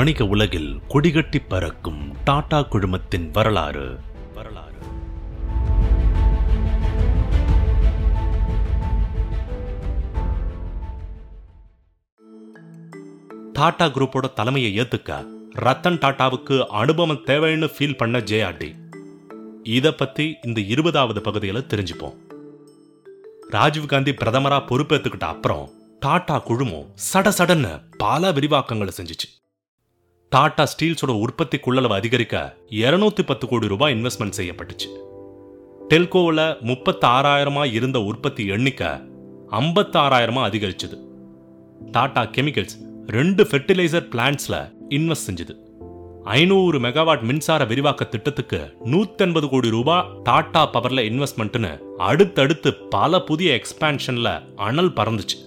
வணிக 0.00 0.24
உலகில் 0.24 0.80
கொடிகட்டி 0.88 1.38
பறக்கும் 1.48 2.12
டாடா 2.24 2.58
குழுமத்தின் 2.60 3.30
வரலாறு. 3.30 3.98
வரலாறு 4.34 4.78
டாடா 13.52 13.86
குரூப்போட 13.86 14.32
தலைமையை 14.32 14.78
ஏத்துக்க 14.78 15.24
ரத்தன் 15.66 16.00
டாட்டாவுக்கு 16.04 16.66
அனுபவம் 16.66 17.22
தேவைன்னு 17.26 17.68
ஃபீல் 17.74 17.96
பண்ண 17.96 18.18
ஜேஆர்டி 18.18 18.70
இத 19.62 19.94
பத்தி 19.94 20.36
இந்த 20.42 20.60
இருபதாவது 20.60 21.20
பகுதியில் 21.20 21.68
தெரிஞ்சுப்போம். 21.74 22.16
ராஜீவ்காந்தி 23.50 24.14
பிரதமரா 24.22 24.60
பொறுப்பேற்றுக்கிட்ட 24.70 25.28
அப்புறம் 25.34 25.70
டாடா 26.00 26.38
குழுமம் 26.38 26.88
சட 27.12 27.32
சடன்னு 27.38 27.82
பல 27.96 28.32
விரிவாக்கங்களை 28.32 28.94
செஞ்சுச்சு. 28.96 29.39
டாடா 30.34 30.64
ஸ்டீல்ஸோட 30.72 31.10
உற்பத்தி 31.10 31.58
கொள்ளளவு 31.58 31.92
அதிகரிக்க 31.92 32.56
210 32.70 33.22
பத்து 33.22 33.48
கோடி 33.48 33.68
ரூபாய் 33.68 33.94
இன்வெஸ்ட்மெண்ட் 33.94 34.36
செய்யப்பட்டுச்சு. 34.36 34.88
டெல்கோவில் 35.88 36.60
முப்பத்தி 36.60 37.08
ஆறாயிரமா 37.08 37.72
இருந்த 37.72 38.02
உற்பத்தி 38.02 38.46
எண்ணிக்கை 38.46 38.86
ஐம்பத்தாறாயிரமா 39.60 40.42
அதிகரிச்சது. 40.50 40.98
டாடா 41.90 42.22
கெமிக்கல்ஸ் 42.22 42.76
ரெண்டு 43.06 43.44
ஃபெர்டிலைசர் 43.44 44.06
பிளான்ட்ஸ்ல 44.12 44.72
இன்வெஸ்ட் 44.88 45.26
செஞ்சது. 45.26 45.56
ஐநூறு 46.24 46.80
மெகாவாட் 46.80 47.22
மின்சார 47.22 47.64
விரிவாக்க 47.64 48.04
திட்டத்துக்கு 48.04 48.72
150 48.84 49.48
கோடி 49.48 49.70
ரூபாய் 49.70 50.08
டாடா 50.22 50.70
பவர்ல 50.72 51.08
இன்வெஸ்ட்மெண்ட்னு 51.10 51.78
அடுத்தடுத்து 51.96 52.74
பல 52.74 53.20
புதிய 53.20 53.60
எக்ஸ்பான்ஷன்ல 53.60 54.42
அனல் 54.56 54.92
பறந்துச்சு. 54.92 55.38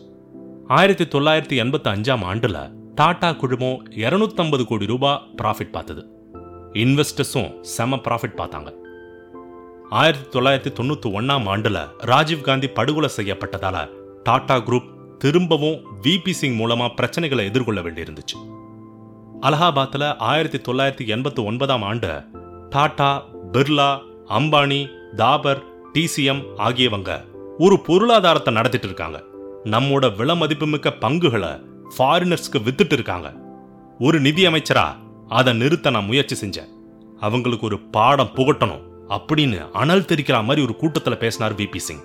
ஆயிரத்தி 0.68 1.04
தொள்ளாயிரத்தி 1.04 1.66
எண்பத்தி 1.66 1.92
அஞ்சாம் 1.96 2.26
ஆண்டுல 2.34 2.83
டாடா 2.96 3.32
குழுமம் 3.32 3.84
250 3.90 4.66
கோடி 4.66 4.86
ரூபாய் 4.86 5.22
ப்ராஃபிட் 5.42 5.72
பார்த்தது. 5.72 6.08
இன்வெஸ்டர்ஸும் 6.74 7.62
செம 7.62 7.96
ப்ராஃபிட் 7.96 8.38
பார்த்தாங்க. 8.38 8.74
ஆயிரத்தி 9.90 10.40
தொள்ளாயிரத்தி 10.40 10.74
தொண்ணூத்தி 10.80 11.10
ஒன்றாம் 11.10 11.48
ஆண்டுல 11.54 11.88
ராஜீவ் 11.98 12.42
காந்தி 12.42 12.68
படுகொலை 12.68 13.10
செய்யப்பட்டதால 13.18 13.90
டாடா 14.24 14.58
குரூப் 14.58 15.18
திரும்பவும் 15.18 15.80
விபி 16.02 16.32
சிங் 16.32 16.60
மூலமா 16.60 16.90
பிரச்சனைகளை 17.02 17.44
எதிர்கொள்ள 17.44 17.82
வேண்டியிருந்துச்சு. 17.82 18.38
அலகாபாத்தில் 19.42 20.18
ஆயிரத்தி 20.18 20.58
தொள்ளாயிரத்தி 20.58 21.10
எண்பத்தி 21.10 21.46
ஒன்பதாம் 21.46 21.82
ஆண்டு 21.82 22.24
டாடா 22.70 23.24
பிர்லா 23.52 24.00
அம்பானி 24.30 24.88
தாபர் 25.16 25.64
டிசிஎம் 25.94 26.44
ஆகியவங்க 26.58 27.26
ஒரு 27.58 27.80
பொருளாதாரத்தை 27.80 28.54
நடத்திட்டு 28.54 28.88
இருக்காங்க. 28.88 29.24
நம்மோட 29.64 30.16
விலை 30.16 30.36
மதிப்புமிக்க 30.36 30.92
பங்குகளை 30.92 31.50
ஃபாரினர்ஸ்க்கு 31.98 32.62
வித்துட்டு 32.66 32.94
இருக்காங்க. 32.94 33.34
ஒரு 34.00 34.20
நிதி 34.20 34.48
அமைச்சரா 34.48 34.88
அதை 35.28 35.54
நிறுத்த 35.54 35.90
நான் 35.90 36.06
முயற்சி 36.06 36.36
செஞ்சேன். 36.36 36.72
அவங்களுக்கு 37.20 37.66
ஒரு 37.66 37.80
பாடம் 37.80 38.34
புகட்டணும் 38.36 38.84
அப்படின்னு 39.10 39.72
அனல் 39.72 40.02
தெரிக்கிற 40.02 40.44
மாதிரி 40.44 40.62
ஒரு 40.62 40.76
கூட்டத்தில் 40.76 41.18
பேசினார் 41.18 41.56
விபி 41.56 41.78
சிங் 41.78 42.04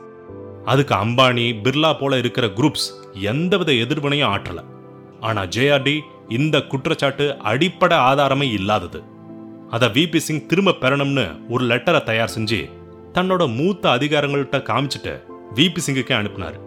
அதுக்கு 0.64 0.94
அம்பானி 0.94 1.44
பிர்லா 1.62 1.98
போல 1.98 2.18
இருக்கிற 2.18 2.46
குரூப்ஸ் 2.46 2.88
எந்தவித 3.12 3.72
எதிர்வினையும் 3.72 4.32
ஆற்றல. 4.34 4.64
ஆனா 5.20 5.42
ஜேஆர்டி 5.42 6.00
இந்த 6.28 6.62
குற்றச்சாட்டு 6.62 7.38
அடிப்படை 7.38 7.98
ஆதாரமே 7.98 8.52
இல்லாதது. 8.52 9.02
அதை 9.70 9.88
விபி 9.88 10.16
சிங் 10.16 10.46
திரும்ப 10.46 10.70
பெறணும்னு 10.80 11.26
ஒரு 11.48 11.64
லெட்டரை 11.66 12.02
தயார் 12.02 12.34
செஞ்சு 12.36 12.60
தன்னோட 13.12 13.54
மூத்த 13.56 13.88
அதிகாரங்கள்கிட்ட 13.90 14.58
காமிச்சிட்டு 14.70 15.14
விபி 15.54 15.80
சிங்குக்கே 15.86 16.12
அனுப்பினார். 16.12 16.58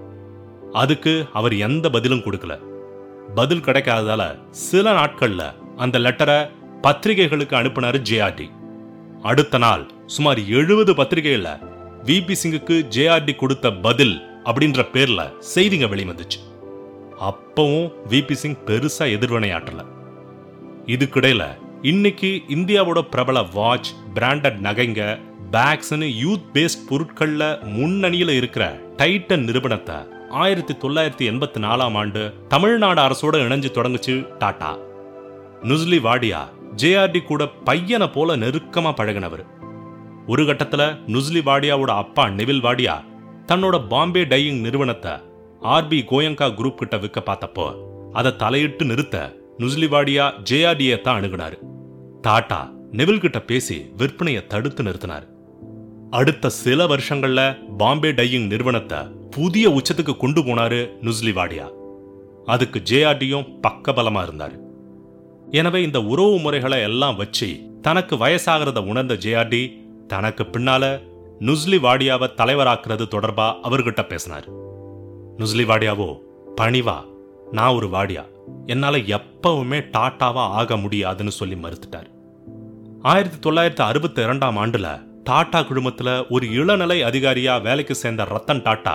அதுக்கு 0.72 1.25
அவர் 1.33 1.53
எந்த 1.55 1.89
பதிலும் 1.89 2.19
கொடுக்கல. 2.19 2.53
பதில் 3.35 3.63
கிடைக்காததால 3.63 4.37
சில 4.49 4.91
நாட்கள்ல 4.91 5.53
அந்த 5.77 5.99
லெட்டரை 5.99 6.49
பத்திரிகைகளுக்கு 6.81 7.55
அனுப்பினாரு 7.55 8.02
ஜேஆர்டி 8.09 8.49
அடுத்த 9.21 9.58
நாள் 9.58 9.92
சுமார் 10.05 10.39
எழுபது 10.47 10.93
பத்திரிகைகள்ல 10.93 11.49
விபி 12.05 12.36
சிங்குக்கு 12.43 12.86
ஜேஆர்டி 12.89 13.36
கொடுத்த 13.36 13.71
பதில் 13.71 14.21
அப்படின்ற 14.43 14.86
பேர்ல 14.93 15.33
செய்திங்க 15.55 15.87
வெளிவந்துச்சு. 15.87 16.39
அப்பவும் 17.20 17.91
விபி 18.09 18.33
சிங் 18.33 18.58
பெருசா 18.65 19.17
எதிர்வினையாற்றல. 19.17 19.86
இதுக்கிடையில 20.86 21.43
இன்னைக்கு 21.81 22.41
இந்தியாவோட 22.49 23.02
பிரபல 23.02 23.41
வாட்ச் 23.41 23.89
பிராண்டட் 24.15 24.59
நகைங்க 24.59 25.20
பேக்ஸ்னு 25.52 26.08
யூத் 26.23 26.47
பேஸ்ட் 26.53 26.87
பொருட்கள்ல 26.89 27.43
முன்னணியில 27.77 28.30
இருக்கிற 28.30 28.80
டைட்டன் 28.97 29.43
நிறுவனத்தை 29.43 29.95
ஆயிரத்தி 30.31 30.73
தொள்ளாயிரத்தி 30.73 31.25
எண்பத்தி 31.31 31.59
நாலாம் 31.64 31.93
ஆண்டு 31.93 32.33
தமிழ்நாடு 32.47 33.02
அரசோட 33.02 33.36
இணைஞ்சு 33.45 33.69
தொடங்குச்சு 33.77 34.37
டாடா. 34.37 34.77
நுஸ்லி 35.61 35.99
வாடியா 36.02 36.49
ஜேஆர்டி 36.75 37.23
கூட 37.23 37.47
பையனை 37.47 38.08
போல 38.08 38.36
நெருக்கமா 38.36 38.91
பழகினவர். 38.99 39.43
ஒரு 40.27 40.43
கட்டத்துல 40.43 40.83
நுஸ்லி 41.08 41.41
வாடியாவோட 41.41 41.86
அப்பா 41.86 42.30
நெவில் 42.30 42.61
வாடியா 42.61 43.03
தன்னோட 43.45 43.87
பாம்பே 43.87 44.23
டையிங் 44.23 44.59
நிறுவனத்தை 44.59 45.11
ஆர்பி 45.61 45.99
கோயங்கா 46.03 46.49
குரூப் 46.59 46.75
கிட்ட 46.75 46.97
விற்க 46.97 47.23
பார்த்தப்போ 47.25 47.67
அதை 48.14 48.36
தலையிட்டு 48.36 48.86
நிறுத்த 48.86 49.33
நுஸ்லி 49.58 49.87
வாடியா 49.87 50.33
ஜேஆர்டியை 50.49 51.02
தான் 51.02 51.21
அணுகுனாரு. 51.21 51.59
டாடா 52.21 52.71
நெவில் 52.91 53.20
கிட்ட 53.20 53.41
பேசி 53.41 53.91
விற்பனையை 53.97 54.47
தடுத்து 54.47 54.83
நிறுத்தினார். 54.83 55.27
அடுத்த 56.11 56.49
சில 56.49 56.86
வருஷங்கள்ல 56.86 57.42
பாம்பே 57.76 58.11
டையிங் 58.11 58.48
நிறுவனத்தை 58.48 58.98
புதிய 59.32 59.70
உச்சத்துக்கு 59.70 60.17
கொண்டு 60.17 60.42
போனாரு 60.42 60.89
நுஸ்லி 61.02 61.33
வாடியா. 61.33 61.70
அதுக்கு 62.45 62.82
ஜேஆர்டியும் 62.89 63.60
பக்கபலமா 63.67 64.21
இருந்தாரு. 64.23 64.58
எனவே 65.52 65.82
இந்த 65.82 66.02
உறவு 66.02 66.39
முறைகளை 66.39 66.82
எல்லாம் 66.82 67.16
வச்சு 67.16 67.60
தனக்கு 67.82 68.16
வயசாகிறத 68.16 68.88
உணர்ந்த 68.88 69.14
ஜேஆர்டி 69.14 69.83
தனக்கு 70.08 70.44
பின்னால 70.44 71.02
நுஸ்லிவாடியாவை 71.39 72.27
தலைவராக்குறது 72.38 73.05
தொடர்பா 73.11 73.55
அவர்கிட்ட 73.64 74.08
பேசினார். 74.08 74.54
நுஸ்லி 75.38 75.66
வாடியாவோ 75.66 76.20
பணிவா 76.55 76.98
நான் 77.52 77.73
ஒரு 77.73 77.88
வாடியா. 77.88 78.26
என்னால 78.66 78.98
எப்பவுமே 78.98 79.80
டாட்டாவா 79.98 80.44
ஆக 80.60 80.77
முடியாதுன்னு 80.77 81.32
சொல்லி 81.32 81.55
மறுத்துட்டார். 81.55 82.10
ஆயிரத்தி 83.02 83.50
தொள்ளாயிரத்தி 83.50 83.82
அறுபத்தி 83.82 84.21
இரண்டாம் 84.21 84.58
ஆண்டுல 84.58 85.10
டாடா 85.23 85.59
குழுமத்துல 85.59 86.26
ஒரு 86.30 86.52
இளநிலை 86.52 87.04
அதிகாரியா 87.04 87.61
வேலைக்கு 87.61 87.95
சேர்ந்த 87.95 88.23
ரத்தன் 88.23 88.61
டாட்டா 88.61 88.93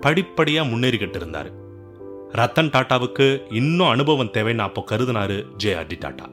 படிப்படியா 0.00 0.62
முன்னேறிக்கிட்டு 0.70 1.16
இருந்தார் 1.16 1.50
ரத்தன் 2.32 2.70
டாட்டாவுக்கு 2.70 3.52
இன்னும் 3.52 3.88
அனுபவம் 3.88 4.30
தேவைன்னு 4.32 4.58
அப்போ 4.58 4.84
கருதினாரு 4.90 5.46
ஜேஆர்டி 5.64 5.96
டாட்டா. 6.04 6.26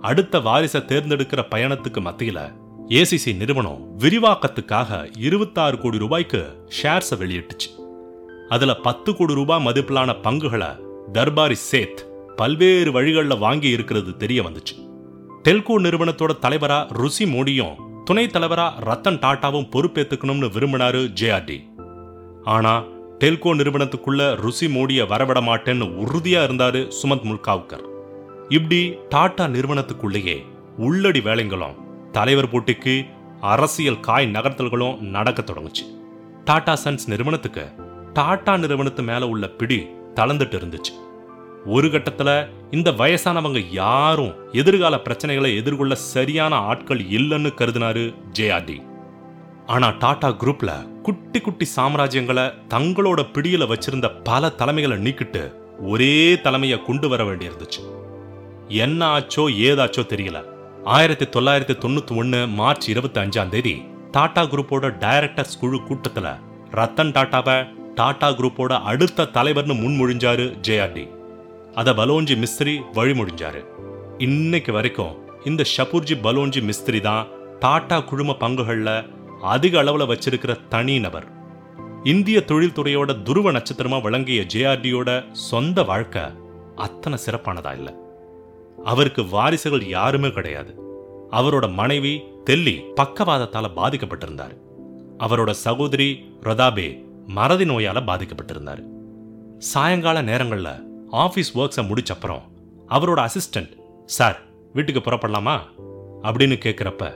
அடுத்த 0.00 0.38
வாரிசை 0.38 0.84
தேர்ந்தெடுக்கிற 0.84 1.40
பயணத்துக்கு 1.50 2.00
மத்தியில 2.00 2.40
ஏசிசி 2.88 3.36
நிறுவனம் 3.36 3.98
விரிவாக்கத்துக்காக 3.98 5.10
இருபத்தாறு 5.18 5.78
கோடி 5.78 5.98
ரூபாய்க்கு 5.98 6.66
ஷேர்ஸை 6.82 7.18
வெளியிட்டுச்சு. 7.18 7.70
அதுல 8.48 8.74
பத்து 8.74 9.16
கோடி 9.16 9.34
ரூபாய் 9.34 9.64
மதிப்பிலான 9.66 10.20
பங்குகளை 10.22 10.70
தர்பாரி 11.12 11.56
சேத் 11.72 12.02
பல்வேறு 12.36 12.92
வழிகளில் 12.92 13.38
வாங்கி 13.38 13.68
இருக்கிறது 13.68 14.16
தெரிய 14.16 14.42
வந்துச்சு. 14.42 14.76
டெல்கோ 15.48 15.76
நிறுவனத்தோட 15.86 16.32
தலைவரா 16.42 16.92
ருசி 16.92 17.24
மோடியும் 17.24 17.90
துணைத் 18.06 18.32
தலைவரா 18.34 18.64
ரத்தன் 18.86 19.18
டாட்டாவும் 19.24 19.68
பொறுப்பேத்துக்கணும்னு 19.72 20.46
விரும்பினாரு 20.54 21.00
ஜேஆர்டி 21.20 21.58
ஆனா 22.44 22.72
டெல்கோ 23.20 23.50
நிறுவனத்துக்குள்ள 23.58 24.22
ருசி 24.34 24.66
மோடிய 24.68 25.04
வரவிட 25.04 25.40
மாட்டேன்னு 25.48 25.86
உறுதியா 26.02 26.40
இருந்தாரு 26.46 26.80
சுமந்த் 26.98 27.26
முல்காவ்கர். 27.28 27.84
இப்படி 28.48 28.80
டாடா 29.08 29.44
நிறுவனத்துக்குள்ளேயே 29.44 30.36
உள்ளடி 30.76 31.20
வேலைங்களும் 31.20 31.78
தலைவர் 32.12 32.50
போட்டிக்கு 32.52 32.94
அரசியல் 33.52 34.00
காய் 34.00 34.28
நகர்த்தல்களும் 34.32 34.98
நடக்க 35.16 35.42
தொடங்குச்சு. 35.42 35.84
டாடா 36.44 36.76
சன்ஸ் 36.84 37.06
நிறுவனத்துக்கு 37.06 37.64
டாடா 38.12 38.54
நிறுவனத்து 38.54 39.02
மேல 39.02 39.28
உள்ள 39.28 39.46
பிடி 39.60 39.80
தளர்ந்துட்டு 40.14 40.58
இருந்துச்சு. 40.60 40.94
ஒரு 41.66 41.88
கட்டத்துல 41.88 42.48
இந்த 42.70 42.90
வயசானவங்க 42.90 43.70
யாரும் 43.70 44.34
எதிர்கால 44.52 44.96
பிரச்சனைகளை 44.96 45.56
எதிர்கொள்ள 45.56 45.94
சரியான 45.94 46.56
ஆட்கள் 46.56 46.98
இல்லைன்னு 46.98 47.50
கருதினாரு 47.56 48.14
ஜேஆர்டி 48.32 48.82
ஆனா 49.66 49.94
டாடா 49.98 50.28
குரூப்ல 50.28 51.02
குட்டி 51.02 51.40
குட்டி 51.40 51.66
சாம்ராஜ்யங்களை 51.76 52.52
தங்களோட 52.68 53.32
பிடியில் 53.32 53.66
வச்சிருந்த 53.66 54.08
பல 54.22 54.48
தலைமைகளை 54.48 54.96
நீக்கிட்டு 54.96 55.52
ஒரே 55.78 56.36
தலைமையை 56.36 56.82
கொண்டு 56.82 57.08
வர 57.08 57.24
வேண்டியிருந்துச்சு. 57.24 57.80
என்ன 58.68 59.06
ஆச்சோ 59.06 59.48
ஏதாச்சோ 59.68 60.02
தெரியல. 60.02 60.44
ஆயிரத்தி 60.84 61.24
தொள்ளாயிரத்தி 61.24 61.78
தொண்ணூத்தி 61.78 62.16
ஒன்னு 62.16 62.46
மார்ச் 62.46 62.88
இருபத்தி 62.88 63.20
அஞ்சாம் 63.20 63.48
தேதி 63.48 63.82
டாடா 64.10 64.42
குரூப்போட 64.42 64.98
டைரக்டர்ஸ் 64.98 65.58
குழு 65.60 65.76
கூட்டத்துல 65.76 66.36
ரத்தன் 66.70 67.12
டாட்டாவை 67.12 67.68
டாடா 67.94 68.30
குரூப்போட 68.30 68.82
அடுத்த 68.82 69.24
தலைவர்னு 69.24 69.74
முன்மொழிஞ்சாரு 69.74 70.60
ஜேஆர்டி 70.60 71.08
அதை 71.74 71.92
பலோன்ஜி 71.92 72.36
மிஸ்திரி 72.36 72.80
வழிமொழிஞ்சாரு 72.92 73.66
இன்னைக்கு 74.18 74.72
வரைக்கும் 74.72 75.16
இந்த 75.44 75.64
ஷபூர்ஜி 75.76 76.14
பலோன்ஜி 76.22 76.62
மிஸ்திரி 76.62 77.00
தான் 77.00 77.26
டாடா 77.58 78.00
குழும 78.00 78.36
பங்குகள்ல 78.40 79.08
அதிக 79.40 79.82
அளவுல 79.82 80.06
வச்சிருக்கிற 80.06 80.68
தனி 80.68 80.98
நபர். 80.98 81.26
இந்திய 82.04 82.42
தொழில்துறையோட 82.46 83.22
துருவ 83.22 83.52
நட்சத்திரமா 83.52 84.02
விளங்கிய 84.02 84.40
ஜேஆர்டியோட 84.54 85.32
சொந்த 85.32 85.82
வாழ்க்கை 85.82 86.22
அத்தனை 86.76 87.18
சிறப்பானதா 87.26 87.74
இல்ல. 87.74 87.96
அவருக்கு 88.84 89.28
வாரிசுகள் 89.28 89.88
யாருமே 89.88 90.30
கிடையாது. 90.30 90.76
அவரோட 91.30 91.72
மனைவி 91.72 92.22
தெல்லி 92.50 92.82
பக்கவாதத்தால 93.00 93.64
பாதிக்கப்பட்டிருந்தார். 93.76 94.56
அவரோட 95.18 95.50
சகோதரி 95.50 96.30
ரதாபே 96.40 97.04
மறதி 97.26 97.64
நோயால 97.64 98.02
பாதிக்கப்பட்டிருந்தார். 98.02 98.82
சாயங்கால 99.58 100.22
நேரங்கள்ல 100.22 100.90
ஆபீஸ் 101.12 101.58
ஒர்க்ஸை 101.58 101.82
முடிச்சப்புறம் 101.82 102.40
அவரோட 102.88 103.28
அசிஸ்டன்ட் 103.28 103.76
சார் 104.06 104.42
வீட்டுக்கு 104.72 105.10
புறப்படலாமா? 105.10 105.60
அப்படின்னு 106.22 106.56
கேட்குறப்ப 106.64 107.12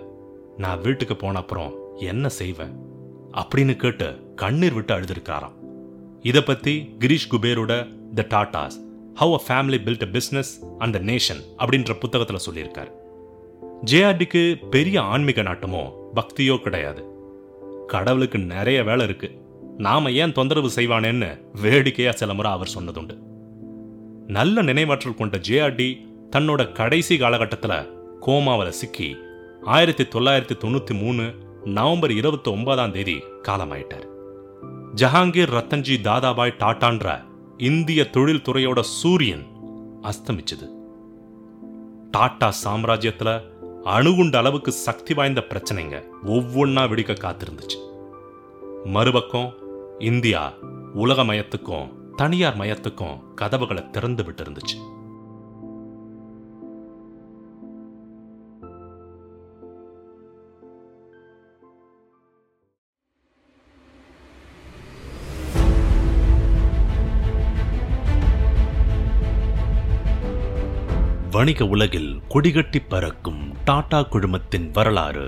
நான் 0.57 0.81
வீட்டுக்கு 0.81 1.17
போன 1.17 1.39
அப்புறம் 1.39 1.75
என்ன 1.97 2.29
செய்வேன்? 2.29 2.77
அப்படின்னு 3.33 3.77
கேட்டு 3.77 4.33
கண்ணீர் 4.37 4.73
விட்டு 4.73 4.95
அழுதுருக்காராம். 4.95 5.53
இதை 6.21 6.41
பத்தி 6.41 6.97
Girish 6.99 7.29
குபேரோட 7.31 7.89
the 8.15 8.27
Tatas 8.29 9.05
how 9.15 9.33
a 9.33 9.43
family 9.49 9.77
built 9.77 10.15
a 10.15 10.19
business 10.19 10.77
and 10.79 10.93
the 10.93 10.99
nation 10.99 11.43
அப்படின்ற 11.59 11.97
புத்தகத்துல 12.01 12.37
சொல்லியிருக்காரு. 12.51 12.93
ஜேஆர்டிக்கு 13.91 14.69
பெரிய 14.69 15.03
ஆன்மீக 15.03 15.43
நாட்டமோ 15.43 15.93
பக்தியோ 16.15 16.59
கிடையாது. 16.59 17.05
கடவுளுக்கு 17.87 18.39
நிறைய 18.39 18.85
வேலை 18.85 19.05
இருக்கு. 19.05 19.31
நாம 19.77 20.11
ஏன் 20.11 20.33
தொந்தரவு 20.33 20.71
செய்வானேன்னு 20.77 21.41
வேடிக்கையா 21.63 22.13
சில 22.13 22.35
முறை 22.35 22.53
அவர் 22.53 22.71
சொன்னதுண்டு. 22.79 23.26
நல்ல 24.27 24.63
நினைவாற்றல் 24.63 25.15
கொண்ட 25.15 25.39
ஜேஆர்டி 25.39 26.07
தன்னோட 26.31 26.73
கடைசி 26.73 27.17
காலகட்டத்தில் 27.17 27.93
கோமாவில் 28.21 28.69
சிக்கி 28.69 29.17
ஆயிரத்தி 29.63 30.05
தொள்ளாயிரத்தி 30.05 30.57
தொண்ணூற்றி 30.65 31.01
மூணு 31.01 31.35
நவம்பர் 31.65 32.11
இருபத்தி 32.11 32.51
ஒன்பதாம் 32.51 32.93
தேதி 32.93 33.23
காலமாயிட்டார். 33.43 34.07
ஜஹாங்கீர் 34.95 35.53
ரத்தன்ஜி 35.59 36.01
தாதாபாய் 36.01 36.57
டாட்டான்ற 36.59 37.23
இந்திய 37.57 38.09
தொழில்துறையோட 38.13 38.81
சூரியன் 38.81 39.45
அஸ்தமிச்சது. 40.03 40.67
டாட்டா 42.17 42.53
சாம்ராஜ்யத்துல 42.65 43.41
அணுகுண்ட 43.85 44.37
அளவுக்கு 44.37 44.73
சக்தி 44.73 45.15
வாய்ந்த 45.15 45.45
பிரச்சனைங்க 45.49 46.05
ஒவ்வொன்றா 46.25 46.85
வெடிக்க 46.89 47.15
காத்திருந்துச்சு. 47.15 47.79
மறுபக்கம் 48.85 49.55
இந்தியா 49.99 50.53
உலகமயத்துக்கும் 50.95 51.89
தனியார் 52.17 52.57
மயத்துக்கும் 52.57 53.19
கதவுகளை 53.35 53.83
திறந்து 53.91 54.23
விட்டு 54.25 54.43
இருந்துச்சு 54.45 54.77
வணிக 71.31 71.67
உலகில் 71.67 72.11
கொடிகட்டி 72.29 72.81
பறக்கும் 72.89 73.43
டாடா 73.65 74.01
குழுமத்தின் 74.11 74.69
வரலாறு 74.71 75.27